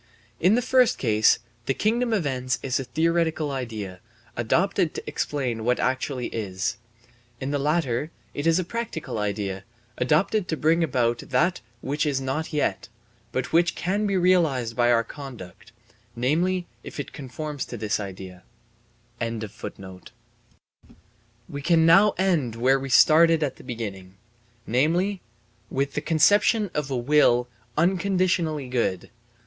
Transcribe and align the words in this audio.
In 0.39 0.55
the 0.55 0.63
first 0.63 0.97
case, 0.97 1.37
the 1.67 1.75
kingdom 1.75 2.11
of 2.11 2.25
ends 2.25 2.57
is 2.63 2.79
a 2.79 2.85
theoretical 2.85 3.51
idea, 3.51 3.99
adopted 4.35 4.95
to 4.95 5.03
explain 5.05 5.63
what 5.63 5.79
actually 5.79 6.25
is. 6.29 6.77
In 7.39 7.51
the 7.51 7.59
latter 7.59 8.09
it 8.33 8.47
is 8.47 8.57
a 8.57 8.63
practical 8.63 9.19
idea, 9.19 9.63
adopted 9.99 10.47
to 10.47 10.57
bring 10.57 10.83
about 10.83 11.19
that 11.29 11.61
which 11.81 12.07
is 12.07 12.19
not 12.19 12.51
yet, 12.51 12.89
but 13.31 13.53
which 13.53 13.75
can 13.75 14.07
be 14.07 14.17
realized 14.17 14.75
by 14.75 14.91
our 14.91 15.03
conduct, 15.03 15.71
namely, 16.15 16.65
if 16.83 16.99
it 16.99 17.13
conforms 17.13 17.63
to 17.65 17.77
this 17.77 17.99
idea. 17.99 18.41
We 21.47 21.61
can 21.61 21.85
now 21.85 22.15
end 22.17 22.55
where 22.55 22.79
we 22.79 22.89
started 22.89 23.43
at 23.43 23.57
the 23.57 23.63
beginning, 23.63 24.15
namely, 24.65 25.21
with 25.69 25.93
the 25.93 26.01
conception 26.01 26.71
of 26.73 26.89
a 26.89 26.97
will 26.97 27.47
unconditionally 27.77 28.67
good. 28.67 29.11